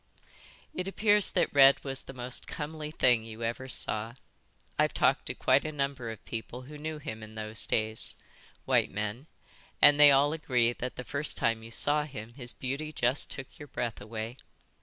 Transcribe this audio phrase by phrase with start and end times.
[0.73, 4.15] "It appears that Red was the most comely thing you ever saw.
[4.79, 8.15] I've talked to quite a number of people who knew him in those days,
[8.65, 9.27] white men,
[9.79, 13.59] and they all agree that the first time you saw him his beauty just took
[13.59, 14.37] your breath away.